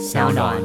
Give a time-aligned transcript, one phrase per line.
[0.00, 0.56] 小暖。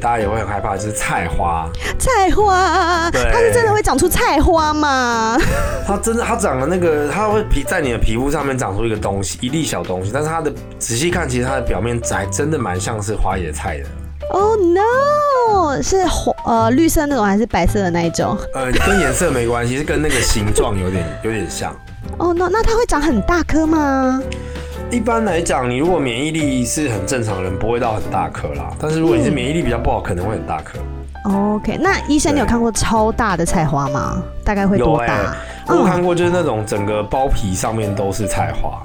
[0.00, 1.68] 大家也会很害怕，就是菜花。
[1.98, 5.38] 菜花，对它是真的会长出菜花吗？
[5.86, 10.10] 它真的，它长的那个，它会皮在你的皮肤上面长出一个东西，一粒小东西。
[10.12, 13.88] 但是它的仔细看，其实它的表面还真的蛮像是花野菜的。
[14.30, 15.82] Oh no！
[15.82, 18.36] 是红呃绿色那种还是白色的那一种？
[18.54, 21.72] 呃，跟颜色没关系，是跟那个形状有点有点像。
[22.18, 22.48] 哦、oh、no！
[22.50, 24.22] 那它会长很大颗吗？
[24.90, 28.70] 一般来讲，你如果免疫力是很正常的人，不会到很大颗啦。
[28.78, 30.78] 但是如果你是免疫力比较不好，可能会很大颗。
[31.24, 34.22] OK，那医生，你有看过超大的菜花吗？
[34.44, 35.14] 大概会多大？
[35.14, 35.34] 欸、
[35.68, 38.82] 我有看过，就是那种整个包皮上面都是菜花。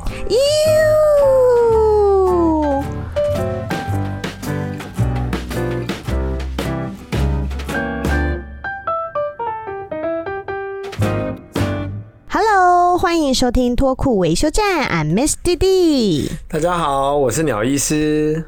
[12.90, 16.32] Hello，欢迎收听脱裤维修站，I'm Miss 弟弟。
[16.48, 18.44] 大家好，我是鸟医师。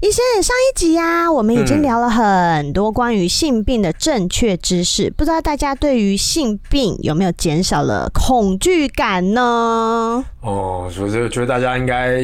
[0.00, 10.24] 医生，上一集呀、啊，我们已经聊了很多关于性病的正确知识，嗯、不知道大家对于性病有没有减少了恐惧感呢？
[10.40, 12.20] 哦，所以我觉得大家应该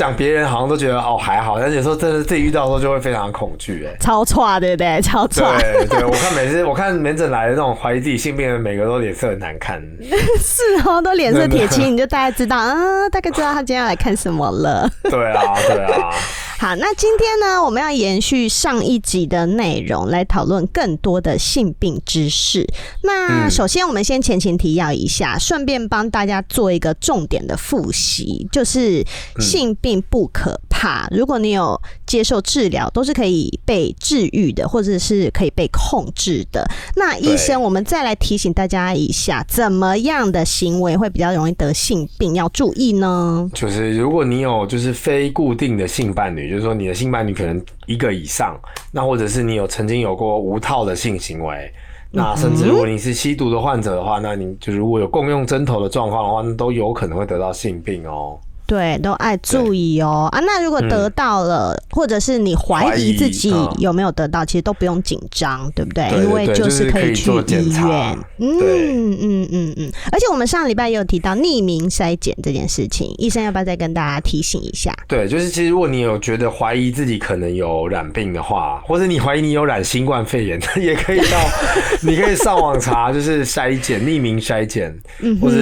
[0.00, 4.98] 讲别人好像都觉得哦还好，但是有时候真的自己遇到的时候就会非常恐惧，哎，超错，对不对？
[5.02, 5.52] 超错。
[5.60, 9.78] 对对，我看每次我看门诊来的那种怀疑自己性病的，每个都脸色很难看。
[10.40, 14.90] 是哦，都脸色铁青，你就大概知道啊，大概知道他今天要来看什么了。
[15.04, 16.10] 对啊，对啊。
[16.58, 22.66] 好，那今天呢，我们要延续上一集的内容，来讨论更多的性病知识。
[23.02, 29.02] 那首先，我们先前情提要一下，顺便帮大家做一个重点的复习，就是
[29.38, 36.62] 性病不可怕，如果你有接受治疗，都是可以被治愈的，或者是可以被控制的。
[36.96, 43.50] 那医生，我们再来提醒大家一下，怎么样的行为会比较容易得性病，要注意呢？
[43.54, 46.50] 就是如果你有就是非固定的性伴侣。
[46.50, 48.58] 就是说，你的性伴侣可能一个以上，
[48.90, 51.72] 那或者是你有曾经有过无套的性行为，
[52.10, 58.36] 那甚至如果你是吸毒的患者的话，那你就是如果有共用针头的状况的话，那都有可能会得到性病哦。
[58.70, 60.38] 对，都爱注意哦啊！
[60.38, 66.04] 那如果得到了，嗯、或者是你怀疑自己有没有得到，其实都不用紧张，对不对？
[66.22, 68.16] 因为就是可以去医院。
[68.38, 69.92] 嗯嗯嗯嗯。
[70.12, 74.94] 而且我们上礼拜也有提到匿名筛检这件事情，医生要不要再跟大家提醒一下？
[75.08, 81.38] 对，就是其实如果你有觉得怀疑自己可能有染病的话，或者你怀疑你有染新冠肺炎， 也可以到，
[82.02, 85.56] 你可以上网查，就是筛检匿名筛检，嗯，或者。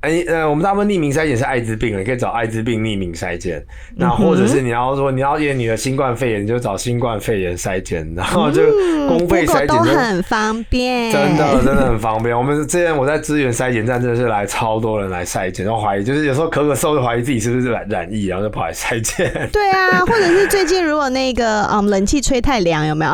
[0.00, 3.60] 哎、欸，呃，我们大部分匿名筛检是艾滋病，你可以找艾滋病匿名筛检。
[3.96, 8.62] 那或者是你要说你要验你的新冠肺炎，你就找新冠肺炎筛检，然后就
[9.08, 12.36] 公费筛检都很方便，真的真的很方便。
[12.36, 19.50] 我们之前我在资源筛检站，真的是来超多人来筛检，然后怀疑就是有时候咳咳嗽就怀疑自己是不是染染疫，然后就跑来筛检。
[19.52, 23.12] 对啊， 或者是最近如果那个嗯冷气吹太凉，有没有？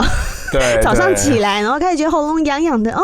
[0.53, 3.03] 对， 早上起来然后开始觉得喉咙痒痒的哦，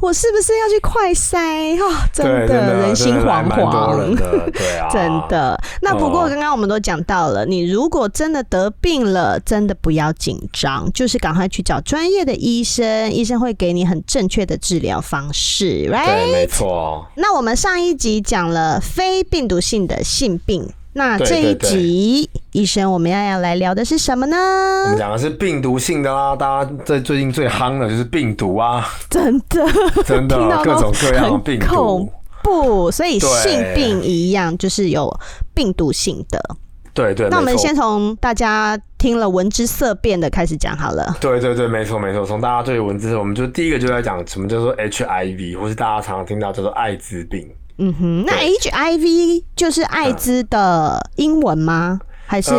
[0.00, 1.76] 我是不是要去快筛？
[1.82, 4.16] 哦，真的，真的人心惶惶，
[4.52, 5.60] 对啊， 真的。
[5.80, 16.04] 那不过刚刚我们都讲到了，你如果真的得病了，真的不要紧张，就是赶快去找专业的医生，医生会给你很正确的治疗方式，right？
[16.04, 17.06] 对，没错。
[17.16, 20.68] 那我们上一集讲了非病毒性的性病。
[20.94, 24.36] 那这一集，医生，我们要要来聊的是什么呢？
[24.36, 29.64] 我们讲的是病毒性的啦，大家在最近最夯的就是病毒啊，真的，
[30.04, 32.12] 真的， 各种各样的病毒，恐
[32.48, 32.90] 怖。
[32.90, 35.08] 所以性病一样，就是有
[35.54, 36.56] 病毒性的。
[36.94, 41.16] 对对，那我们先从大家听了闻之色变的开始讲好了。
[41.20, 42.24] 对对对，没错没错。
[42.24, 47.48] 从大家对闻之，我们就第一个就在讲什么叫做 HIV，或是大家常常听到叫做艾滋病。
[47.76, 52.00] 嗯哼，那 HIV 就是艾滋的英文吗？
[52.28, 52.52] 还是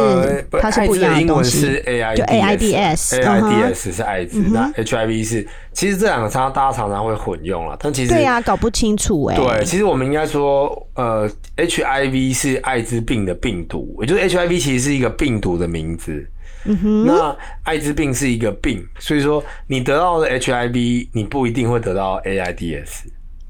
[0.59, 9.59] 它是不一样英文是 AIDS，就 AIDS，AIDS 是艾滋，那 HIV 是，其实这两个常常大家常常会混用了，但其实对呀、啊，搞不清楚哎、欸。
[9.59, 16.27] 对，其实我们应该说，呃，HIV 是艾滋病的病毒，也就是 HIV 其实是一个病毒的名字。
[16.65, 23.04] 嗯哼，那艾滋病是一个病，所以说你得到的 HIV，你不一定会得到 AIDS。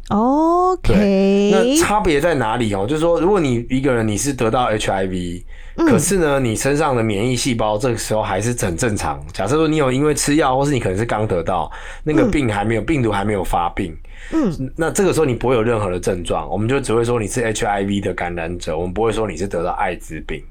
[0.10, 2.86] OK，那差别在哪里哦？
[2.86, 5.44] 就是说，如果你一个人你是得到 HIV，、
[5.80, 9.20] 嗯、可是呢，你身上的免疫细胞这个时候还是很正常。
[9.34, 11.72] 假设说你有因为吃药，或是你可能是刚得到
[12.04, 13.96] 那个病还没有、嗯、病毒还没有发病，
[14.34, 20.44] 嗯，那这个时候你不会有任何的症状，我们就只会说你是 HIV 的感染者，我们不会说你是得到艾滋病。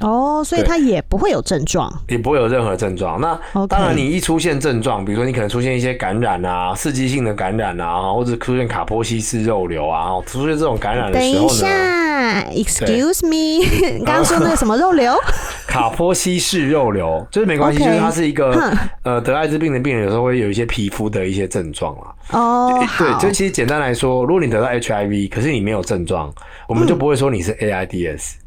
[0.00, 3.20] 哦，所以它也不会有症状，也不会有任何症状。
[3.20, 13.64] 那当然，你一出现症状，比如说你可能出现一些感染啊，刺激性的感染啊，或者出现卡波西氏肉瘤啊，出现这种感染的时候呢，等一下，Excuse me，
[13.98, 15.14] 你刚刚说那个什么肉瘤？
[15.68, 18.74] 卡波西氏肉瘤就是没关系，就是它是一个
[19.04, 22.10] 呃得艾滋病的病人有时候会有一些皮肤的一些症状啊。
[22.32, 26.32] 哦，对，就其实简单来说，如果你得到 HIV，可是你没有症状，
[26.66, 28.39] 我们就不会说你是 AIDS。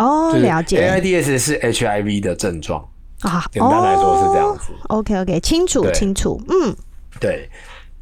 [0.00, 0.90] 哦，了解。
[0.98, 2.82] AIDS 是 HIV 的症状
[3.20, 4.72] 啊，简单来说是这样子。
[4.88, 6.40] OK OK，清楚清楚。
[6.48, 6.74] 嗯，
[7.20, 7.48] 对。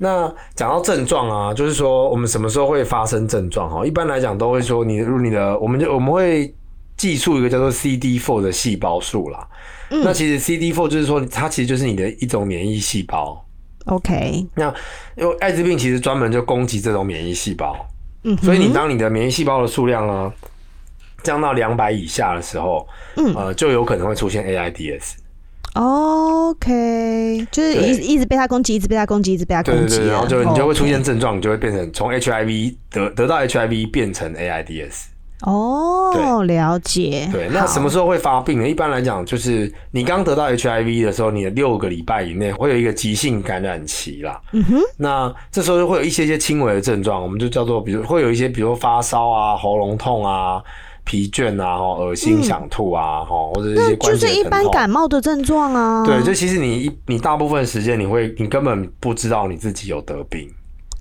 [0.01, 3.69] 那讲到症状啊，就是说我们什么时候会发生症状？
[3.69, 6.55] 哈，一般来讲都会说你如你的，我们就我们会
[6.97, 9.45] 计数一个叫做 CD4 的细胞数啦。
[9.91, 13.45] 嗯，那其实 CD4 就是说它其实就是你的一种免疫细胞。
[13.87, 14.47] OK。
[14.55, 14.73] 那
[15.17, 17.75] 因为艾滋病其实专门就攻击这种免疫细胞。
[18.23, 20.33] 嗯，所以你当你的免疫细胞的数量呢，
[21.23, 22.87] 降到两百以下的时候，
[23.17, 25.15] 嗯，呃，就有可能会出现 AIDS。
[25.75, 35.05] OK，就是一一直被他攻击，一直被他攻击，一直被他攻击，然后就你就会出现症状，你就会变成从 HIV 得得到 HIV 变成 AIDS。
[35.43, 37.29] 哦，了解。
[37.31, 38.69] 对，那什么时候会发病呢？
[38.69, 44.41] 一般来讲，就是你刚得到 HIV 的时候，你的六个礼拜以内会有一个急性感染期啦。
[44.51, 50.61] 嗯哼，那这时候会有一些些轻微的症状，我们就叫做，比如会有一些，比如发烧啊、喉咙痛啊。
[51.09, 56.05] 疲倦啊，哈，恶心、想吐啊，哈、嗯，或者一些关节，就是一般感冒的症状啊。
[56.05, 60.47] 对，就其实你一你大部分时间你会，你根本不知道你自己有得病。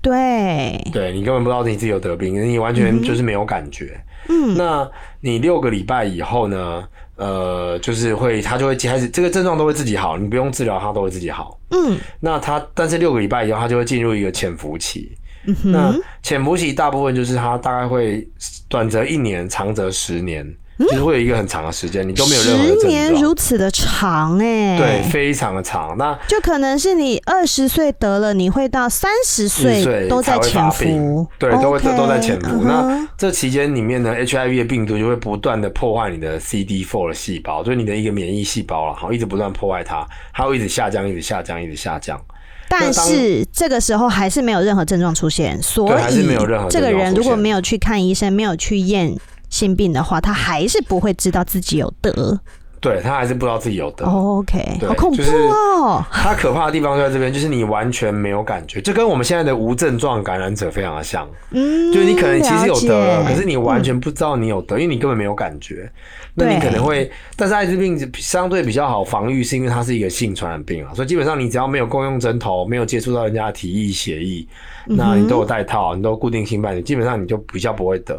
[0.02, 4.00] 对，对你根本不知道你自己有得病，你完全就是没有感觉。
[4.30, 4.90] 嗯，那
[5.20, 6.86] 你六个礼拜以后呢？
[7.18, 11.60] 呃，就是会，他就会开始这个症状都会自己好，你不用治疗，它都会自己好。
[11.72, 15.17] 嗯，那他但是六个礼拜以后，他就会进入一个潜伏期。
[15.64, 18.28] 那潜伏期大部分就是它大概会
[18.68, 20.46] 短则一年，长则十年，
[20.80, 22.82] 就是会有一个很长的时间，你都没有任何。
[22.82, 25.98] 十年如此的长哎，对，非常的长。
[25.98, 32.64] 那就可能是你二十岁得了，你会到三十岁都在潜伏，对，都会都在潜伏。
[32.64, 42.20] 那这期间里面呢，HIV 的病毒就会不断的破坏你的 CD4 的细胞，就是你的一个免疫细胞了，好，一直不断破坏它，它会一直下降，一直下降，一直下降。
[42.70, 46.28] 但是这个时候还是没有任何症状出现，所以
[46.70, 49.16] 这个人如果没有去看医生，没有去验
[49.50, 52.40] 性病的话，他还是不会知道自己有得。
[52.80, 54.06] 对，他还是不知道自己有得。
[54.06, 56.06] OK，好恐怖哦！
[56.12, 61.28] 他可怕的地方就在这边，就是你完全没有感觉，就跟我们现在的无症状感染者非常的像。
[61.52, 65.92] 嗯，就是你可能其实有得了，可是你完全不知道你有得，因为你根本没有感觉。
[66.40, 74.48] 那你可能会，但是艾滋病相对比较好防御，是因为它是一个性传染病啊，所以基本上你只要没有共用针头，没有接触到人家的体液血液，
[74.88, 78.18] 那你都有戴套，你都固定性伴侣，基本上你就比较不会得。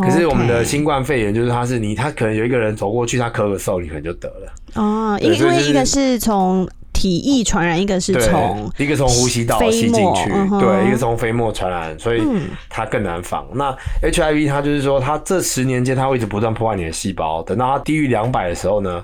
[0.00, 4.52] 可是我们的新冠肺炎就是它是你，它可能有一个人走过去，他咳个嗽，你可能就得了。
[4.74, 6.68] 哦，因为因为一个是从。
[7.00, 10.28] 体液传染，一个是从一个从呼吸道吸进去，
[10.60, 12.22] 对，一个从飞沫传染，所以
[12.68, 13.46] 它更难防。
[13.52, 19.00] 嗯、那 HIV 它就是说，它这十年间它会一直不断破坏你的细胞，等到它低于两百的时候呢，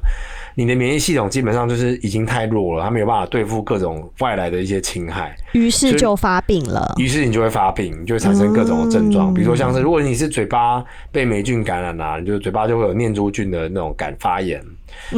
[0.55, 6.93] 你的免疫系统基本上就是已经太弱了，它没有办法对付各种外来的一些侵害，于是就发病了。
[6.99, 14.63] 于是你就会发病，就会产生各种的症状，嗯、比如说像是如果你是嘴巴被霉菌感染啊，你就嘴巴就会有念珠菌的那种感发炎。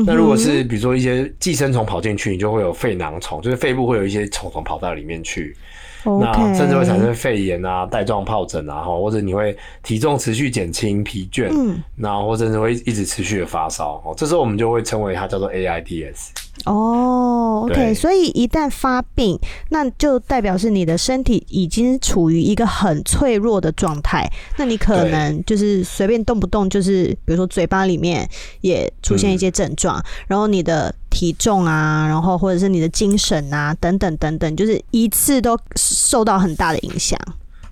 [0.07, 5.57] 那如果是比如说一些寄生虫跑进去，你就会有肺囊虫，就是肺部会有一些虫虫跑到里面去.
[6.05, 16.29] 那甚至会产生肺炎啊、带状疱疹啊，或者你会体重持续减轻、疲倦，嗯，然后或者是会一直持续的发烧，哦，这时候我们就会称为它叫做 AIDS。
[16.65, 19.39] 哦、oh，OK，所以一旦发病，
[19.71, 28.29] 那就代表是你的身体已经处于一个很脆弱的状态，那你可能就是随便动不动就是，比如说嘴巴里面
[28.61, 37.19] 也出现一些症状，嗯、然后你的体重啊，然后或者是你的精神啊，等等等等，就是一次都受到很大的影响。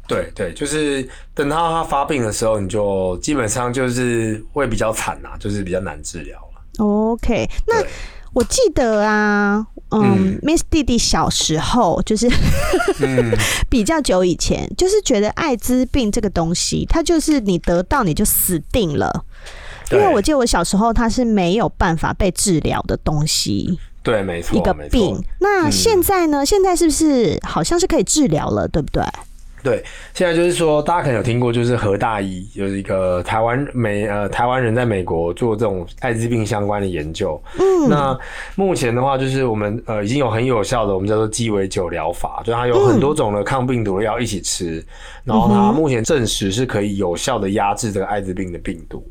[0.06, 6.84] 对对，就是等到他发病的时候，你就基本上就是会比较惨啊，就是比较难治疗了。
[6.84, 7.84] OK，那。
[8.32, 12.28] 我记得啊，嗯，嗯，Miss 弟弟小时候就是
[13.70, 19.24] 比较久以前，就是觉得艾滋病这个东西，它就是你得到你就死定了。
[19.92, 23.78] 因为我记得我小时候它是没有办法被治疗的东西。
[24.02, 25.20] 对，没错，一个病。
[25.40, 26.42] 那现在呢？
[26.42, 28.68] 嗯、现在是不是好像是可以治疗了？
[28.68, 29.02] 对不对？
[29.66, 29.82] 对，
[30.14, 37.42] 现在就是说，大家可能有听过，就是何大一，就是一个台湾美呃台湾人在美国做这种艾滋病相关的研究。
[37.58, 38.16] 嗯，那
[38.54, 44.84] 目前的话，就是我们呃已经有很有效的，我们叫做鸡尾酒疗法，就它有很多种的抗病毒的药一起吃，嗯、
[45.24, 49.04] 然后它目前证实是可以有效的压制这个艾滋病的病毒。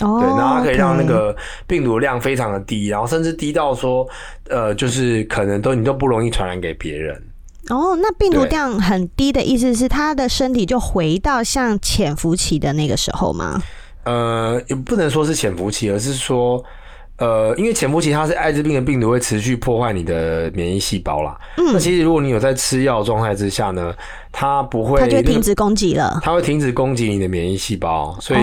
[0.00, 1.36] 哦，对，然后它可以让那个
[1.66, 4.08] 病毒量非常的低，然后甚至低到说，
[4.48, 7.22] 呃，就是可能都你都不容易传染给别人。
[7.68, 13.62] 哦，那病毒量很低的意思是，他的身体就回到像潜伏期的那个时候吗？
[14.04, 16.64] 呃，也不能说是潜伏期，而是说。
[17.18, 21.36] 呃，因为潜伏期它是艾滋病的病毒会持续破坏你的免疫细胞啦。
[21.56, 23.92] 嗯，那其实如果你有在吃药状态之下呢，
[24.30, 26.20] 它不会，它就 停止攻击了。
[26.22, 28.40] 它会停止攻击你的免疫细胞，所以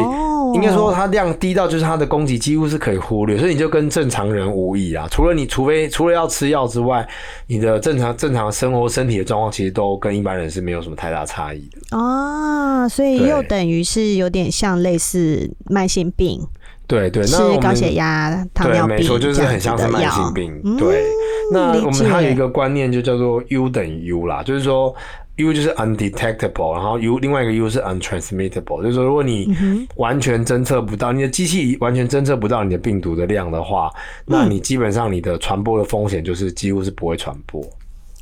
[0.53, 5.07] 应该说它量低到就是它的攻击几乎是可以忽略，所以你就跟正常人无异啊。
[5.09, 7.07] 除了你除非除了要吃药之外，
[7.47, 11.97] 你的正常正常生活身体的状况其实都跟一般人是没有什么太大差异的。
[11.97, 16.45] 啊，所以又等于是有点像类似慢性病。
[16.87, 20.61] 对对，那是高血压、糖尿病，没错，就是很像是慢性病。
[20.63, 21.03] 嗯、对，
[21.51, 24.93] 那我们还有一个观念就叫做 U 等于 U 啦，就是说
[25.37, 29.53] U 就是 undetectable，然后 U 另外一个 U 是 untransmittable，就是说如果你
[29.95, 33.91] 完全侦测不到，你的机器完全侦测不到你的病毒的量的话，
[34.25, 37.61] 那你基本上你的传播的风险就是几乎是不会传播。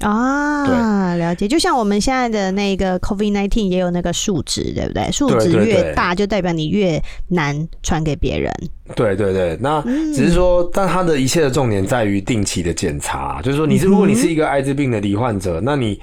[0.04, 5.12] 啊，了解，就像我们现在的那个 COVID nineteen 也有那个数值，对不对？
[5.12, 8.54] 数值越大，就代表你越难传给别人。
[8.96, 9.82] 对对对，那
[10.14, 16.00] 只是说，但它的一切的重点在于定期的检查，就是说，你是如果你是一个艾滋病的罹患者，那你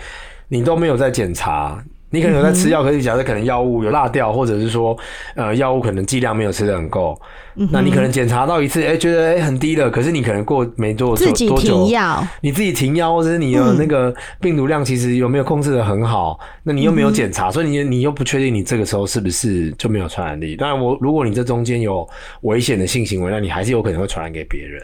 [0.49, 1.83] 你都没有在检查。
[2.11, 4.97] 你可能有在吃药，可是假设可能药物有落掉，或者是说，
[5.37, 7.17] 呃，药物可能剂量没有吃的很够，
[7.55, 20.57] 嗯、那你可能检查到一次，哎、欸，觉得哎、欸、很低了，可是你可能过没多久，自己停药，你自己停药，或者是你的那个病毒量其实有没有控制的很好，嗯、那你又没有检查，所以你你又不确定你这个时候是不是就没有传染力。
[20.57, 22.09] 当然，我如果你这中间有
[22.43, 24.83] 危险的性行为，那你还是有可能会传染给别人。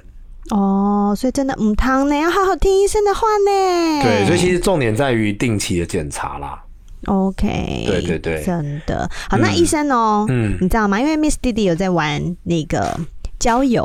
[0.51, 4.03] 哦，所以真的唔汤呢，要好好听医生的话呢。
[4.05, 6.63] 对，所以其实重点在于定期的检查啦。
[7.07, 9.37] OK，对对对，真的好。
[9.39, 11.01] 那医生哦，嗯，你知道吗？
[11.01, 12.99] 因为 Miss 弟弟有在玩那个
[13.39, 13.85] 交友，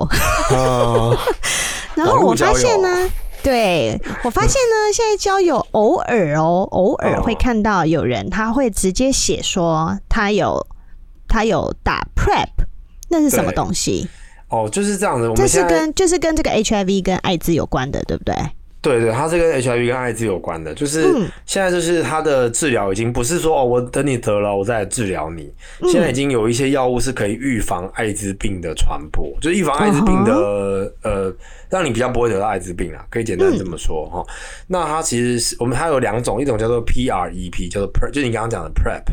[0.50, 1.18] 呃、
[1.96, 3.10] 然后我发现呢，
[3.44, 10.66] 对我发现呢， 现在交友偶尔哦，偶尔会看到有人他会直接写说他有
[11.28, 12.66] 他有打 Prep，
[13.10, 14.08] 那是什么东西？
[14.50, 18.36] 哦，就是这样的，这是跟就是跟这个 HIV 跟艾滋有关的，对不对？
[18.82, 21.04] 对对，它是跟 HIV 跟艾滋有关的，就是
[21.46, 25.54] 现在就是它的治疗已经不是说哦，我等你得了我再来治疗你，
[25.92, 31.32] 现在已经有一些药物是可以预防艾滋病的传播，就是预防艾滋病的呃，
[31.70, 34.26] 让你比较不会得到艾滋病啊，可以简单这么说哈。
[34.66, 39.04] 那它其实是我们它有两种，一种叫做 PrEP，叫做 Prep，就是你刚刚讲的 Prep，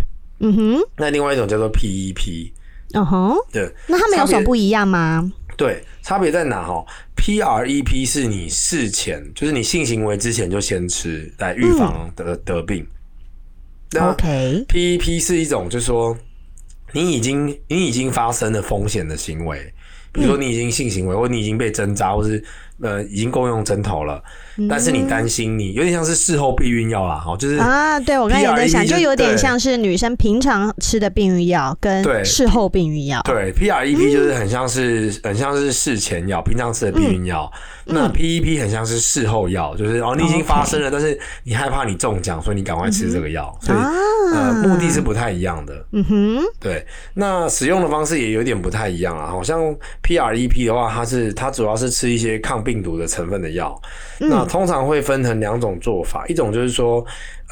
[0.40, 2.52] 嗯哼，那另外一种叫做 PEP，
[2.94, 5.30] 嗯哼，对，那它们有什么不一样吗？
[5.58, 6.86] 对，差别在哪哈
[7.16, 12.86] ？PrEP 是你事前，就是你性行为之前就先吃来预防得、嗯、得病。
[14.00, 14.64] OK。
[14.68, 16.16] PEP 是一种，就是说
[16.92, 19.74] 你已经你已经发生了风险的行为，
[20.12, 22.42] 比如说你已经性行为，或你已经被针扎，或是。
[22.80, 24.22] 呃，已经共用针头了，
[24.70, 37.50] 但是你担心你有点像是事后避孕药啦，哦，就是啊，对我刚才也在想，就有点像是女生平常吃的避孕药跟事后避孕药，对，PrEP 就是很像是很像是事前药，平常吃的避孕药，
[37.86, 43.78] 那 PEP 很像是事后药，就是哦，你已经发生了，但是你害怕你中奖，所以你赶快吃这个药，所以
[44.32, 52.58] 呃，目的是不太一样的，嗯哼，对，那使用的方式也有点不太一样啊，好像 PrEP 的话，它是它主要是吃一些抗。
[52.68, 53.80] 病毒的成分的药，
[54.18, 57.02] 那通常会分成两种做法，一种就是说，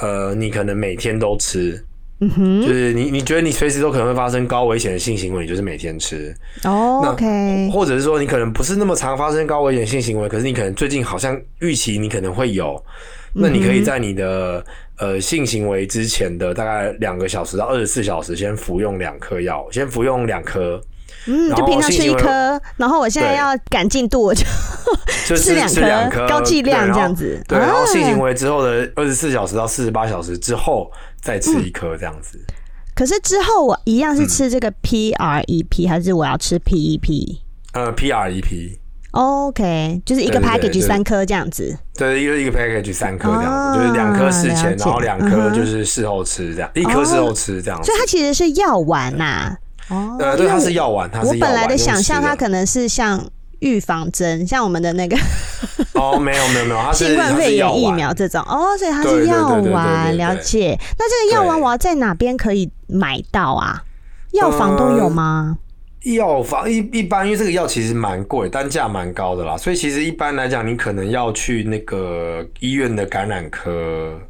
[0.02, 1.82] 呃，你可能每天都吃，
[2.20, 6.34] 嗯哼，就是你你觉得你随时都可能会发生高危险的性行为，你就是每天吃。
[6.64, 12.78] 哦，OK，或者是说你可能不是那么常发生高危险性行为，可是你可能最近好像预期你可能会有，
[13.32, 14.62] 那你可以在你的
[14.98, 20.78] 呃性行为之前的大概两个小时到二十四小时，先服用两颗药，先服用两颗。
[21.26, 24.44] 嗯，就平常吃一颗，然后我现在要赶进度，我就
[25.37, 27.42] 吃两颗，高剂量这样子。
[27.49, 32.38] 对，然后性行为之后的二十四小时到四十八小时之后再吃一颗这样子。
[32.94, 37.38] 可是之后我一样是吃这个 PrEP，还是我要吃 PEP？
[37.73, 38.78] 呃，PrEP。
[39.11, 41.76] OK，就是一个 package 三颗这样子。
[41.94, 47.87] 对，一个一个 package 三颗这样子，就是两颗事前，然后两颗就是事后吃这样，一颗事后吃这样子。
[47.87, 49.56] 所以它其实是药丸呐。
[49.88, 51.36] 哦，呃，对，它是药丸，它是丸。
[51.36, 53.24] 我本来的想象，它可能是像
[53.60, 55.16] 预防针，像我们的那个
[55.94, 60.16] 哦，没有没有没有，它是新冠肺炎疫苗这种哦，所以它是药丸。
[60.16, 60.78] 了解。
[60.98, 63.82] 那这个药丸我要在哪边可以买到啊？
[64.32, 65.58] 药房都有吗？
[66.02, 74.20] 药房一一般，因为这个药其实蛮贵，单价蛮高的啦，所以其实一般来讲，你可能要去那个医院的感染科，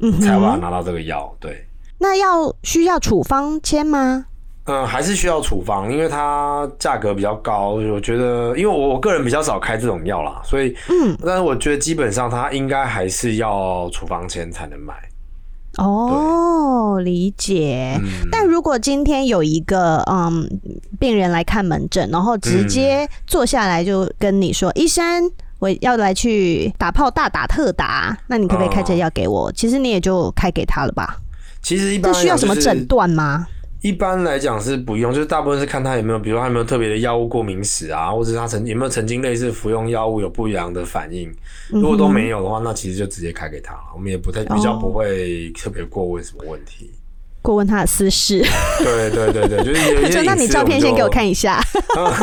[0.00, 1.32] 嗯，才有办法拿到这个药。
[1.38, 1.66] 对。
[1.98, 4.26] 那要需要处方签吗？
[4.66, 7.70] 嗯，还是需要处方，因为它价格比较高。
[7.70, 14.94] 我觉得，因为我我个人比较少开这种药啦，所以嗯，但是我觉得基本上它应该还是要处方签才能买。
[15.76, 17.98] 哦，理解。
[18.00, 20.48] 嗯，但如果今天有一个嗯
[20.98, 31.16] 病人来看门诊，然后直接坐下来就跟你说：“嗯，医生，我要来去打炮大打特打，那你可不可以开这药给我？”其实你也就开给他了吧。
[31.60, 33.46] 其实一般，这需要什么诊断吗？
[33.84, 41.30] 一般来讲是不用，就是大部分是看他有没有，比如说他有没有特别的药物过敏史啊，或者他曾有没有曾经类似服用药物有不一样的反应。
[41.68, 43.80] 如果都没有的话，那其实就直接开给他了。
[43.94, 46.92] 我们也不太比较不会特别过问什么问题，
[47.42, 48.42] 过问他的私事。
[48.78, 50.22] 对对对对，就是有一些。
[50.24, 51.60] 那你照片先给我看一下。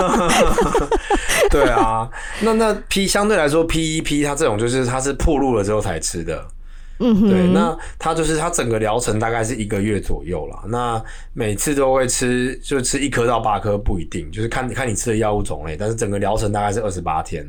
[1.51, 6.43] 对啊，那那 P 相对来说 PEP 它这种就是它是破路了之后才吃的。
[7.01, 10.63] 嗯哼，对，那它就是它整个疗程大概是一个月左右啦。
[10.67, 11.03] 那
[11.33, 15.75] 每次都会吃，就吃一颗到八颗不一定，就是看看你吃的药物种类。
[15.75, 17.45] 但是整个疗程大概是二十八天。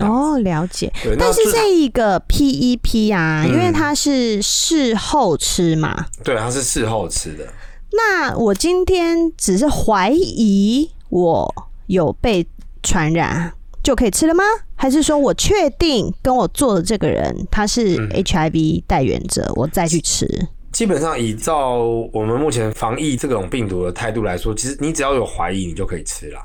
[0.00, 0.92] 哦，了解。
[1.02, 6.06] 对，但是这一个 PEP 啊，因为它是事后吃嘛。
[6.24, 7.46] 对，它是事后吃的。
[7.92, 11.54] 那我今天只是怀疑我
[11.86, 12.46] 有被
[12.82, 13.52] 传染。
[13.82, 14.44] 就可以吃了吗？
[14.76, 20.26] 还是说我确定跟我做的这个人他是 HIV 带源者，嗯、我再去吃？
[20.72, 21.78] 基本上依照
[22.12, 26.40] 我们目前防疫这种病毒的态度来说，其实你只要有怀疑，你就可以吃了。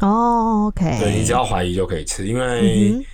[0.00, 2.92] 哦，OK，对，你只要怀疑就可以吃，因为。
[2.92, 3.04] 嗯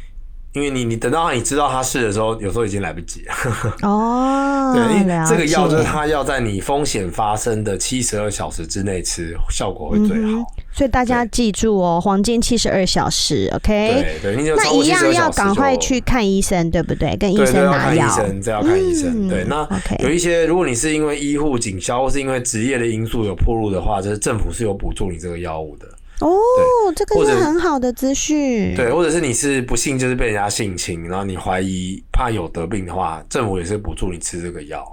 [0.58, 3.34] 因为你你等到你知道他是的时候，有时候已经来不及了。
[3.82, 10.38] 哦， 对，因为这个药就是它要在你风险发生的七十二小时之内吃，效果会最好。
[10.40, 14.18] 嗯、所以大家记住哦，黄金七十二小时，OK？
[14.20, 17.16] 对对，那一样要赶快去看医生，对不对？
[17.16, 18.06] 跟医生拿药。
[18.06, 19.26] 医生，这要看医生。
[19.26, 19.68] 嗯、对，那
[20.00, 25.86] 有一些，如果你是因为医护警消或是因为职业的因素有暴露的话，就是政府是有补助你这个药物的。
[26.20, 26.32] 哦，
[26.96, 28.74] 这个是很好的资讯。
[28.74, 34.84] 对，或者是你是不幸就是被人家性侵，然后你怀疑怕有得病的话，政府也是补助你吃这个药。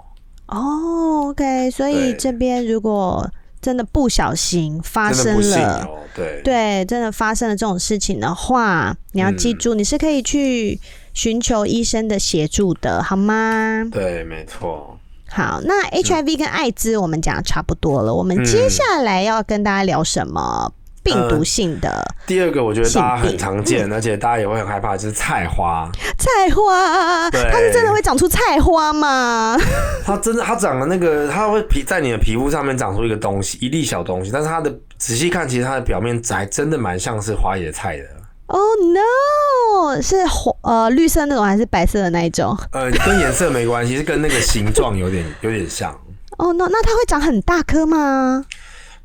[0.48, 3.28] 哦，OK，所以这边如果
[3.60, 10.80] 真的不小心发生了，对对，真的发生了这种事情的话，你要记住，你是可以去
[11.16, 13.84] 寻求医生的协助的，好吗？
[13.92, 15.00] 对，没错。
[15.28, 20.72] 好，那 HIV 跟艾滋我们讲的差不多了，我们接下来要跟大家聊什么？
[21.06, 25.88] 病毒性的、呃、第二个，我觉得大家很常见， 而且大家也会很害怕，就是菜花。
[26.18, 29.56] 菜花，它是真的会长出菜花吗？
[30.04, 38.04] 它真的，它长的那个，它会皮在你的皮肤上面长出一个东西，一粒小东西，但是它的仔细看，其实它的表面还真的蛮像是花野菜的。
[38.48, 40.02] Oh no！
[40.02, 42.58] 是黄呃绿色那种还是白色的那一种？
[42.72, 45.92] 呃，跟颜色没关系，是跟那个形状有点有点像。
[46.38, 46.68] 哦、 oh、no！
[46.70, 48.46] 那它会长很大颗吗？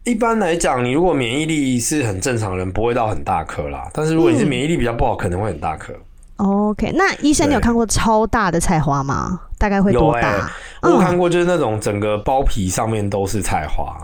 [0.04, 3.88] 一般来讲，你如果免疫力是很正常的人，不会到很大颗啦。
[3.92, 5.92] 但是如果你是免疫力比较不好，嗯、可能会很大颗。
[6.36, 9.40] OK，那医生，你有看过超大的菜花吗？
[9.60, 10.50] 大概会多大？
[10.80, 13.94] 我有看过，就是那种整个包皮上面都是菜花，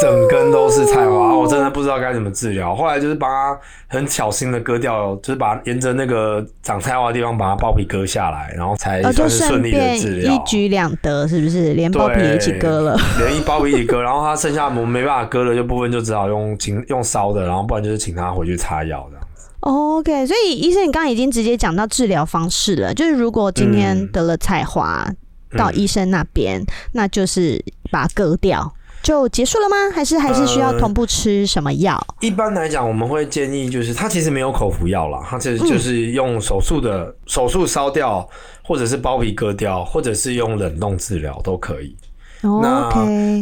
[0.00, 2.74] 整根都是菜花，我真的不知道该怎么治疗。
[2.74, 10.32] 后来就是把它很小心的割掉，就是把沿着那个长菜花的地方把它包皮割下来，然后才算是顺利的治疗。
[10.32, 11.74] 一举两得，是不是？
[11.74, 19.17] 连包皮一起割了，连一包皮一起割，然后他剩下我们没办法割的这部分，就只好用请用烧的，然后不然就是请他回去擦药的。
[19.60, 25.04] OK，所以医生，你刚刚已经直接讲到治疗方式了，就是如果今天得了菜花，
[25.50, 29.76] 嗯、到医生那边，嗯、那就是把它割掉就结束了吗？
[29.92, 31.96] 还是还是需要同步吃什么药？
[32.20, 38.28] 呃，一般来讲，我们会建议就是，它其实没有口服药啦，它其实就是用手术的、嗯、手术烧掉，
[38.62, 41.96] 或者是包皮割掉，或者是用冷冻治疗都可以。
[42.42, 42.88] 那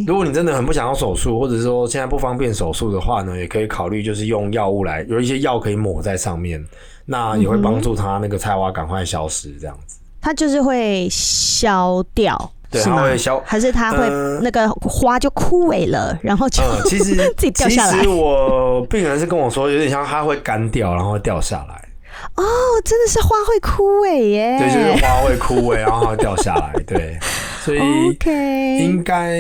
[0.07, 6.65] 如果你真的很不想要手术，或者是说现在不方便手术的话呢，也可以考虑就是用药物来，有一些药可以抹在上面，
[7.05, 9.99] 那也会帮助它那个菜花赶快消失，这样子。
[10.21, 14.09] 它就是会消掉，对，它会消，还是它会
[14.43, 17.93] 那个花就枯萎了，然后就其实 自己掉下来。
[17.93, 21.83] 其实我病人是跟我说，有点像它会干掉，然后会掉下来。
[22.35, 22.45] 哦，
[22.85, 24.59] 真的是花会枯萎耶！
[24.59, 26.73] 对，就是花会枯萎，然后它会掉下来。
[26.87, 27.17] 对，
[27.67, 27.79] 所以
[28.79, 29.33] 应该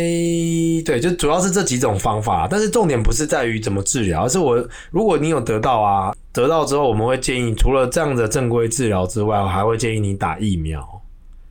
[0.84, 2.48] 对，就主要是这几种方法。
[2.50, 4.56] 但是重点不是在于怎么治疗，而是我
[4.90, 10.84] 如果你有得到啊，得到之后，我们会建议除了这样的正规治疗之外，我还会建议你打疫苗。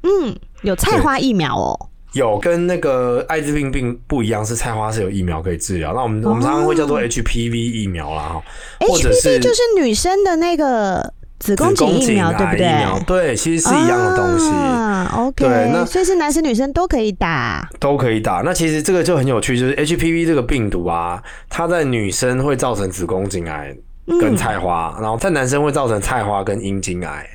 [0.03, 1.89] 嗯，有菜花疫苗哦。
[2.11, 5.93] 有跟那个艾滋病病不一样，是菜花是有疫苗可以治疗。
[5.93, 8.41] 那我们、哦、我们常常会叫做 HPV 疫苗啦，
[8.81, 11.13] 或者是 HPV 就是女生的那个。
[11.45, 13.05] 子宫颈疫苗对不对？
[13.05, 14.49] 对，其实是一样的东西。
[14.49, 15.45] 啊，OK。
[15.45, 18.41] 对，那所以是男生女生都可以打，都可以打。
[18.43, 23.75] 那其实这个就很有趣，就是 HPV 这个病毒啊，它在女生会造成子宫颈癌
[24.19, 27.27] 跟菜花，嗯、然后在男生会造成菜花跟阴茎癌。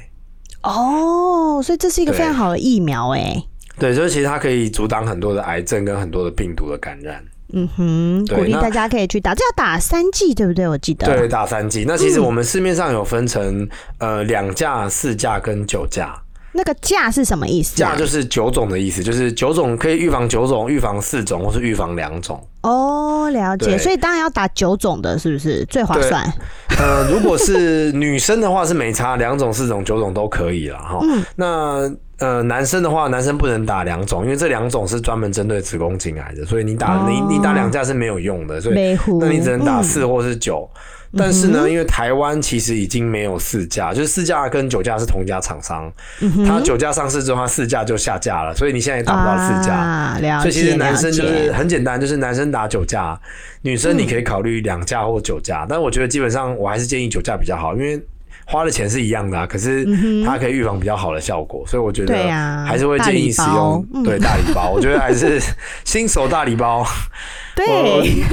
[0.64, 3.40] 哦，所以这是一个非常好的疫苗哎。
[3.78, 7.22] 对，就是其实它可以阻挡很多的癌症跟很多的病毒的感染。
[7.52, 10.68] 嗯哼，鼓励大家可以去打，这要打三剂对不对？
[10.68, 11.06] 我记得。
[11.06, 11.84] 对，打三剂。
[11.86, 13.62] 那其实我们市面上有分成、
[13.98, 16.14] 嗯、呃两价、四价跟九价。
[16.52, 17.92] 那个价是什么意思、啊？
[17.92, 22.44] 价就是九种的意思，就是九种可以预防九种、预防四种或是预防两种。
[22.62, 23.78] 哦，了解。
[23.78, 26.28] 所以当然要打九种的，是不是最划算？
[26.76, 30.98] 呃，如果是女生的话是没差，两种、四种、九种都可以了哈。
[31.06, 31.24] 嗯。
[31.36, 31.88] 那
[32.20, 40.70] 呃，男生的话，男生不能打两种，因为这两种是专门针对子宫颈癌的，所以你打、哦、你你打两架是没有用的，所以那你只能打四或是九。
[40.74, 40.80] 嗯
[41.18, 45.92] 但是呢，因为台湾其实已经没有四价，就是四价跟九价是同一家厂商，
[46.46, 49.74] 它九价上市之后，它四价就下架了，所以你现在也打不到四价。
[49.74, 53.20] 啊，所以其实男生就是很简单，就是男生打九价，
[53.62, 58.00] 女生你可以考虑两价或九价，但我觉得基本上我还是建议九价比较好，因为。
[58.50, 59.86] 花的钱是一样的啊，可是
[60.26, 62.16] 它可以预防比较好的效果，所以我觉得
[62.66, 64.70] 还是会建议使用对大礼包。
[64.70, 65.40] 我觉得还是
[65.84, 66.84] 新手大礼包，
[67.54, 67.64] 对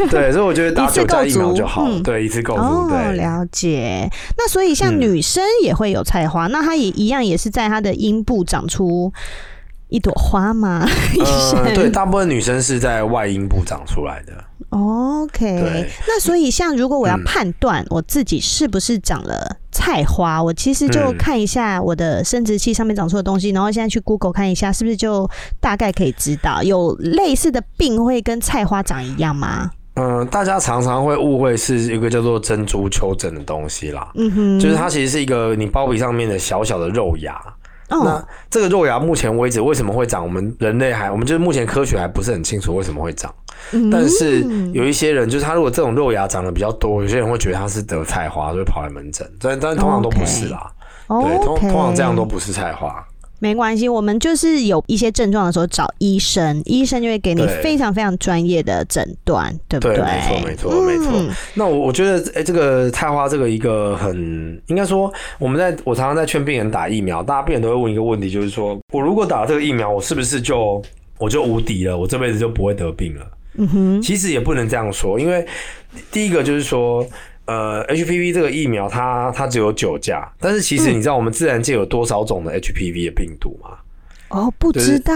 [0.09, 2.89] 对，所以我觉得打九价疫苗就好，对，一次够足。
[2.89, 4.09] 对，了解。
[4.37, 9.13] 那所以像女生也会有菜花，那她也一样也是在她的阴部长出
[9.89, 10.83] 一朵花吗？
[11.63, 14.33] 呃，对，大部分女生是在外阴部长出来的。
[14.69, 25.29] OK，那所以像如果我要判断我自己是不是长了菜花，我其实就看一下我的生殖器上面长出的东西，然后现在去 Google 看一下，是不是就
[25.61, 29.71] 大概可以知道有类似的病会跟菜花长一样吗？
[29.95, 37.41] 嗯，大家常常会误会是一个叫做珍珠丘疹的东西啦，嗯哼，就是它其实是一个你包皮上面的小小的肉芽。
[37.89, 38.03] Oh.
[38.03, 40.21] 那这个肉芽目前为止为什么会长？
[40.21, 43.33] 我们人类还，我们就是目前科学还不是很清楚为什么会长。
[43.71, 43.91] Mm -hmm.
[43.91, 49.29] 但是有一些人，就是他如果这种肉芽长得比较多，有些人会觉得他是得菜花，就会跑来门诊。
[49.39, 50.71] 但但通常都不是啦。
[51.07, 51.37] Okay.
[51.37, 53.05] 对，通通常这样都不是菜花。
[53.39, 59.97] 没关系，我们就是有一些症状的时候找医生，医生就会给你非常非常专业的诊断，对不对？
[59.97, 61.11] 对，没错，没错，没错。
[61.13, 61.29] 嗯。
[61.53, 70.81] 那我我觉得，哎、欸，这个菜花这个一个很应该说，我们在我常常在劝病人打疫苗，大家病人都会问一个问题，就是说我如果打了这个疫苗，我是不是就
[71.19, 71.95] 我就无敌了？
[71.95, 73.25] 我这辈子就不会得病了？
[73.57, 75.45] 嗯哼，其实也不能这样说，因为
[76.11, 77.05] 第一个就是说。
[77.49, 83.69] 呃，HPV 这个疫苗它它只有九价，但是其实你知道我们自然界有多少种的 HPV 的病毒吗？
[84.27, 85.15] 哦，不知道。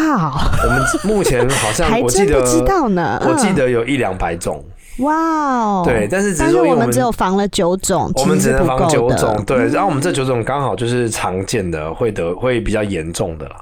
[0.63, 4.63] 我们目前好像我记得不知道呢，我记得有一两百种。
[4.99, 5.84] 哇哦！
[5.86, 9.43] 对，但是只是说我们只有防了九种，我们只能防九种。
[9.45, 13.58] 对，然后我们这九种刚好就是常见的，会得会比较严重的啦。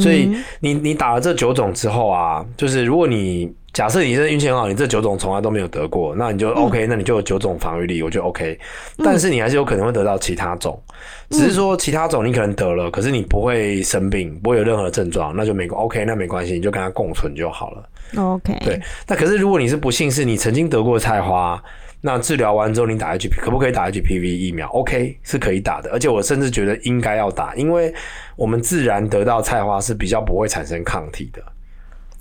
[0.00, 8.58] 所以你你打了这九种之后啊，就是如果你假设你这运气很好，你这九种从来都没有得过，那你就 OK，那你就有九种防御力，我就 OK。
[9.04, 10.82] 但是你还是有可能会得到其他种，
[11.30, 17.88] 只是说其他种你可能得了，可是你不会生病，不会有任何的症状，那就没 OK，那没关系，你就跟它共存就好了。
[18.16, 18.52] OK。
[18.64, 21.62] 对，那可是如果你是不幸是你曾经得过菜花。
[22.00, 27.92] 那治疗完之后，你打 HPV 可不可以打 HPV 疫苗？OK，是可以打的，而且我甚至觉得应该要打，因为
[28.36, 31.42] 我们自然得到菜花是比较不会产生抗体的。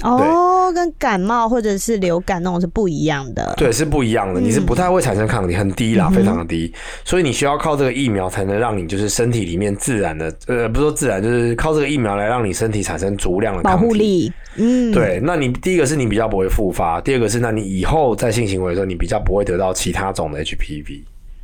[0.04, 3.54] 哦，跟感冒或者是流感那种是不一样的。
[3.58, 4.40] 对，是不一样的。
[4.40, 6.72] 你是不太会产生抗体，很低啦，嗯、非常的低。
[7.04, 14.32] 所以你需要靠这个疫苗才能让你就是身体里面自然的，呃，不是说自然，就是靠这个疫苗来让你身体产生足量的保护力。
[14.56, 15.20] 嗯，对。
[15.24, 21.02] 那你第一个是你比较不会复发，第二个是那你以后在性行为的时候，你比较不会得到其他种的 HPV。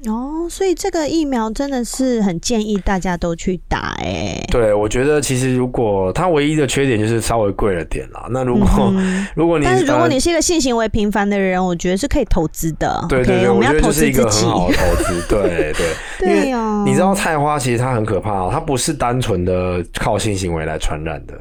[0.07, 4.45] 哦，所以这个疫苗真的是很建议大家都去打哎、欸。
[4.51, 8.27] 对，我觉得其实如果它唯一的缺点就是稍微贵了点啦。
[8.29, 13.05] 那如果、嗯、 如果你但是如果你是一个性行为频繁的人，我觉得是可以投资的。
[13.07, 14.19] 对对对，我们要投资自己。
[14.21, 15.27] 我觉得就是一个很好的投资。
[15.29, 15.73] 对
[16.19, 16.53] 对对，
[16.85, 21.33] 你知道菜花其实它很可怕哦，它不是单纯的靠性行为来传染的。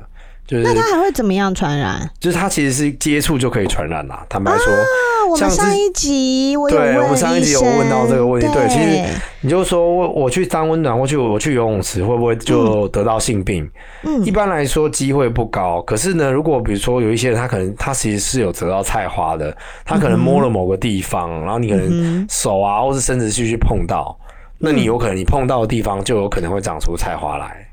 [0.52, 2.06] 就是、那它还会怎么样传染？
[2.20, 4.22] 就是它其实是接触就可以传染啦。
[4.28, 4.84] 坦白说，啊、
[5.30, 8.46] 我们上一集我有问，对，我们上一集有问到这个问题。
[8.48, 9.02] 对，对其实
[9.40, 13.66] 你就说我我去当温暖，或去我去游泳池，会不会就得到性病？
[14.02, 15.80] 嗯，一般来说机会不高。
[15.86, 24.14] 可是呢，如果比如说有一些人，他可能他其实是有得到菜花的，他可能摸了某个地方，嗯、然后你可能手啊，或是生殖器去碰到，
[24.58, 27.66] 那你有可能你碰到的地方就有可能会长出菜花来。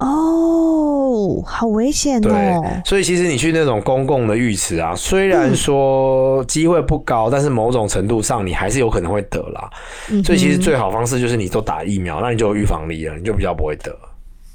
[0.00, 2.28] 哦，哦，好危险哦。
[2.28, 9.70] 对，所以其实你去那种公共的浴池啊，虽然说机会不高，嗯，但是某种程度上你还是有可能会得啦。
[10.10, 13.96] 嗯，所以其实最好方式就是你都打疫苗，那你就有预防力了，你就比较不会得。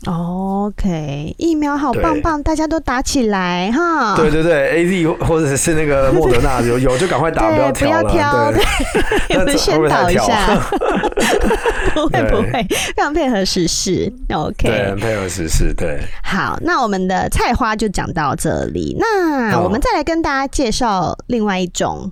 [0.06, 4.16] OK，疫苗好棒棒，大家都打起来哈！
[4.16, 8.04] 对对对，AZ 或者是那个 莫德纳有有就赶快打，不要挑了。
[8.04, 10.56] 不要挑，对，有的 先倒一下。
[11.94, 14.10] 不会不会，非常配合时事。
[14.34, 15.74] OK，对，配合时事。
[15.76, 18.96] 对，好，那我们的菜花就讲到这里。
[18.98, 22.10] 那我们再来跟大家介绍另外一种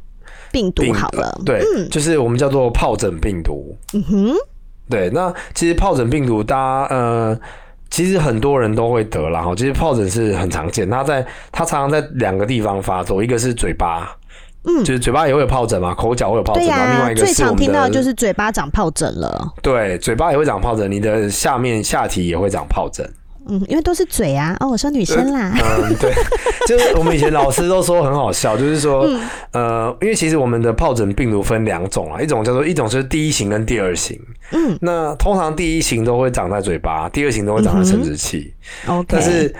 [0.52, 1.40] 病毒好了。
[1.46, 3.74] 对，嗯，就是我们叫做疱疹病毒。
[3.94, 4.34] 嗯哼，
[4.90, 7.40] 对，那其实疱疹病毒，大家呃。
[7.90, 14.16] 其实很多人都会得，然后其实疱疹是很常见，它在它常常在两个地方发作，一个是嘴巴，
[14.64, 23.10] 嗯，就是嘴巴也会有疱疹嘛，口角会有疱疹，对啊，另外一个是最常听到的就是嘴巴长疱疹了，对，嘴巴也会长疱疹，你的下面下体也会长疱疹。
[23.50, 25.54] 嗯，因为都是嘴啊，哦，我说女生啦。
[25.56, 26.12] 嗯，对，
[26.68, 29.22] 就是我们以前老师都说很好笑，就是说，嗯、
[29.54, 34.20] 呃，因为其实我们的疱疹病毒分两种啊，一种叫做一种是第一型跟第二型。
[34.52, 38.54] 嗯，那通常第一型都会长在嘴巴，第二型都会长在生殖器。
[38.88, 39.54] OK，、嗯、但是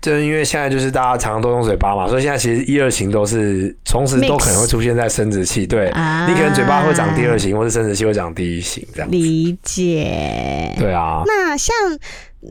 [0.00, 5.66] 就是因为现在就是大家常常都用嘴巴嘛，所以现在其实一二型都是同时都可能会出现在生殖器。
[5.66, 9.10] 对、啊，你可能嘴巴会长第二型，或是生殖器会长第一型这样。
[9.10, 10.74] 理解。
[10.78, 11.22] 对啊。
[11.26, 11.74] 那像。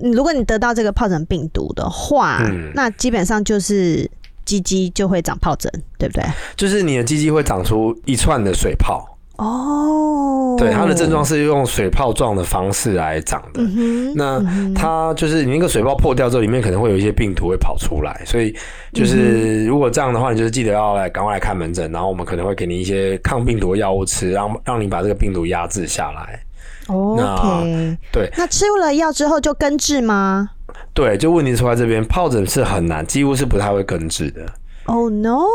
[0.01, 4.09] 如果你得到这个疱疹病毒的话，嗯，那基本上就是
[4.45, 6.23] 鸡鸡就会长疱疹，对不对？
[6.55, 9.05] 就是你的鸡鸡会长出一串的水泡。
[9.41, 13.63] 哦，对，它的症状是用水泡状的方式来长的。
[13.63, 14.39] 嗯、那
[14.75, 18.55] 它就是你那个水泡破掉之后，里面可能会有一些病毒会跑出来，所以
[18.93, 26.39] 就是如果这样的话，你就是记得要来赶快来看门诊，然后我们可能会给你一些抗病毒的药物吃，让让你把这个病毒压制下来。
[26.85, 30.49] OK，对，那吃了药之后就根治吗？
[30.93, 34.41] 对，就问题出在这边，疱疹是很难，几乎是不太会根治的。
[34.87, 35.45] Oh no！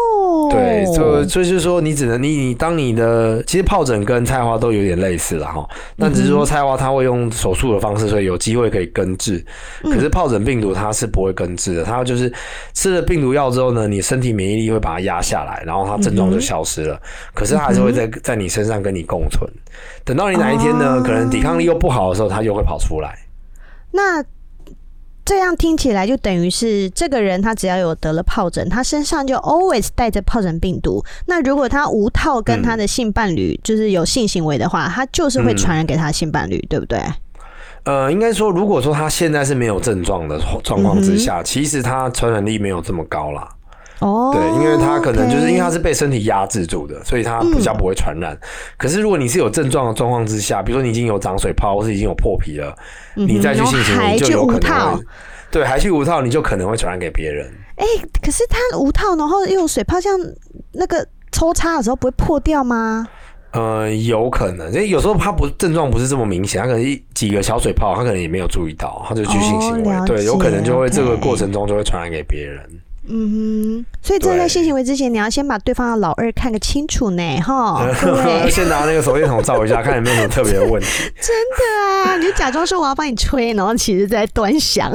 [0.51, 9.45] 对，所以就是说，你只能你你当你的其实疱疹跟菜花都有点类似了哈，但只是说菜花它会用手术的方式，所以有机会可以根治。
[9.83, 12.33] 可是疱疹病毒它是不会根治的，它就是
[12.73, 16.99] 吃了病毒药之后呢，你身体免疫力会把它压下来，然后它症状就消失了。
[17.35, 19.51] 可是它还是会在在你身上跟你共存，
[20.05, 23.19] 等到你哪一天呢，可能抵抗力又不好的时候，它又会跑出来。
[23.91, 24.25] 那。
[25.27, 31.05] 这样听起来就等于是这个人他只要有得了疱疹，他身上就 always 带着疱疹病毒。
[31.27, 37.01] 那如果他无套跟他的性伴侣就是有性行为的话，他就是会传染给他的性伴侣，对不对？
[37.83, 43.49] 呃，应该说，如果说他现在是没有症状的状况之下，其实他传染力没有这么高啦。
[44.01, 48.39] 哦，对，因为他可能就是因为他是被身体压制住的，所以他比较不会传染。
[48.77, 52.77] 可是如果你是有症状的状况之下，比如说你已经有长水泡，或是已经有破皮了，
[53.15, 55.03] 你再去性行为就有可能会。
[55.51, 57.47] 对，还去无套，你就可能会传染给别人。
[57.77, 60.13] 哎、欸，可是他无套，然后又有水泡，像
[60.73, 63.09] 那个抽插的时候不会破掉吗？
[63.53, 72.63] 呃，有可能，因为有时候他不症状不是这么明显，他可能一几个小水泡，他可能也没有注意到，他就去性行为，哦、对，有可能就会这个过程中就会传染给别人。
[73.09, 77.87] 嗯哼，所以这在性行为之前，你要先把对方的老二看个清楚呢，哈。
[78.51, 80.89] 先拿那个手电筒照一下，看有没有什么特别的问题。
[81.21, 84.93] 真的啊，你就假装说我要帮你吹，然后其实在端详。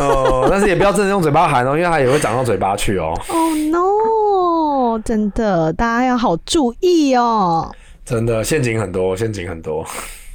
[0.00, 3.14] 哦，但是也不要真的用嘴巴含哦，因为它也会长到嘴巴去哦。
[3.28, 4.98] Oh no！
[5.04, 7.74] 真的，大家要好注意哦。
[8.04, 9.84] 真的，陷阱很多，陷阱很多。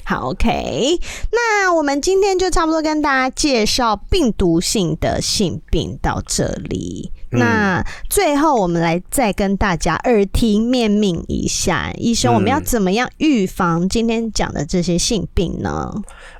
[0.09, 0.99] 好，OK，
[1.31, 7.11] 那我们今天就差不多跟大家介绍病毒性的性病到这里。
[7.29, 15.93] 那最后，我们来再跟大家耳提面命一下，医生，我们要怎么样预防今天讲的这些性病呢？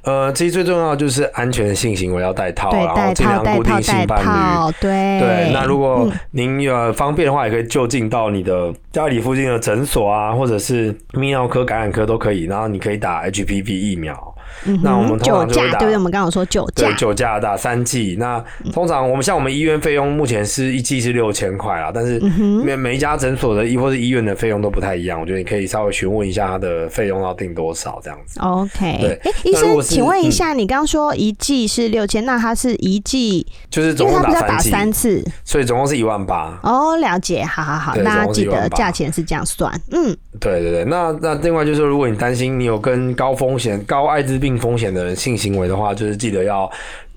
[0.09, 4.73] 呃，其实最重要就是安全的性行为要戴套，然后尽量固定性伴侣。
[4.81, 14.35] 对对，那如果您呃方便的话，也可以就近到你的家里附近的诊所啊，或者是泌尿科、感染科都可以，然后你可以打 HPV 疫苗。
[14.65, 18.15] 嗯、那我们通常就会打，对，我们刚刚说九价，对，九价打三剂。
[18.19, 22.19] 那通常我们像我们医院费用目前是一剂是六千块啊，但是
[22.63, 28.39] 每每一家诊所的医或是医院的费用都不太一样，我觉得你可以稍微询问一下他的费用要定多少这样子。
[28.39, 36.59] OK，对，哎、欸，医生，请问一下，嗯、你刚刚说一剂是六千，那它是一剂就是总共打打三次，所以总共是一万八。
[36.63, 39.69] 哦，了解，好好好，大家记得价钱是这样算。
[39.91, 46.69] 嗯，对对对，那那另外就是，如果你担心你有跟高风险、高艾滋病病风险的人性行为的话，就是记得要，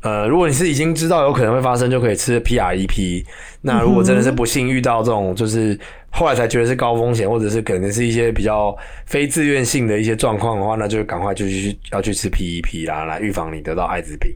[0.03, 3.25] 呃，如果你是已经知道有可能会发生，就可以吃 PREP。
[3.63, 5.79] 那如果真的是不幸遇到这种，就是
[6.11, 14.35] 后来才觉得是高风险，或者是可能是一些比较非自愿性的一些状况的话，那就赶快就去要去吃 PEP 啦，来预防你得到艾滋病。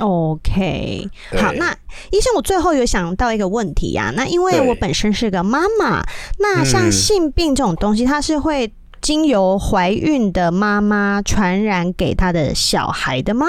[0.00, 1.06] OK，
[1.36, 1.70] 好，那
[2.10, 4.14] 医生，我最后有想到一个问题呀、啊。
[4.16, 6.02] 那因为我本身是个妈妈，
[6.38, 13.46] 那像性病这种东西，它是会经由怀孕的妈妈传染给她的小孩的吗？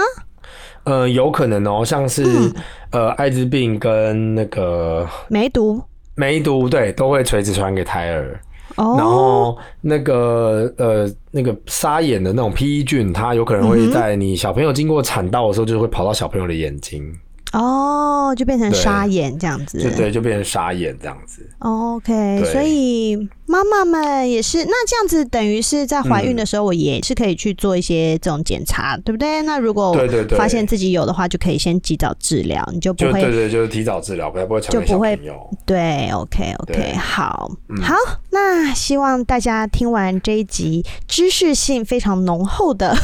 [0.83, 2.53] 呃，有可能哦，像是、嗯、
[2.91, 5.81] 呃艾滋病跟那个梅毒，
[6.15, 8.37] 梅毒对，都会垂直传染给胎儿。
[8.75, 17.15] 哦，然后那个呃那个沙眼的那种 PE 菌，它有可能会在你小朋友经过产道的时候，就会跑到小朋友的眼睛。
[17.53, 21.47] 哦，就变成沙眼这样子，对，对，就变成沙眼这样子。
[21.59, 29.43] OK，所以妈妈们也是，那这样子等于是在怀孕的时候，我也是可以去做一些这种检查，嗯、对不对？
[29.43, 35.15] 那如果对对对发现自己有的话，就可以先及早治疗，你就不会，对对，就是提早治疗，不要不会就不会
[35.63, 37.95] 对，OK OK，好、嗯、好，
[38.31, 42.95] 那希望大家听完这一集知识性非常浓厚的。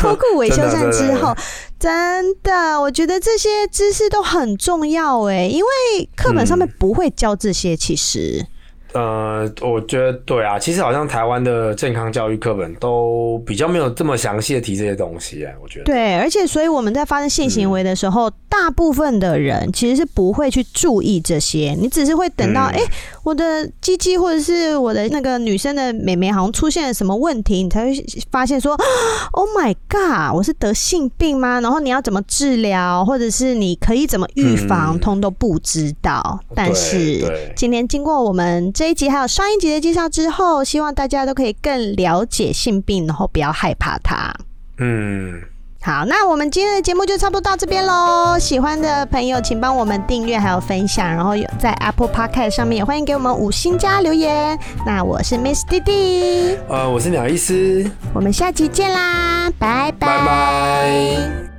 [0.00, 1.34] 脱裤维修站之后，
[1.78, 8.46] 真的，我觉得这些知识都很重要哎，因为课本上面不会教这些，其实。
[8.94, 15.84] 呃，我觉得对啊，其实好像台湾的健康教育课本都比较没有这么详细的提这些东西哎，我觉得。
[15.84, 22.90] 对，而且所以我们在发生性行为的时候，嗯、大部分的人其实是不会去注意这些，你只是会等到哎、嗯欸，
[23.28, 27.92] 我的鸡鸡或者是我的那个女生的美眉好像出现了什么问题，你才会
[28.30, 28.74] 发现说，
[29.32, 31.60] Oh my god，我是得性病吗？
[31.60, 36.40] 然后你要怎么治疗，或者是你可以怎么预防，嗯、通都不知道。
[36.54, 38.72] 但是今天经过我们。
[38.72, 44.32] 这一集还有上一集的介绍之后，希望大家都可以更了解性病，然后不要害怕它。
[44.78, 45.42] 嗯，
[45.88, 48.38] 好，那我们今天的节目就差不多到这边喽。
[48.38, 54.58] 喜欢的朋友，请帮我们订阅还有分享，然后有在 Apple Podcast 上面也欢迎给我们五星加留言。
[54.84, 60.06] 那我是 Miss 弟弟，呃，我是鸟医师，我们下期见啦，拜拜。
[60.08, 61.57] 拜拜。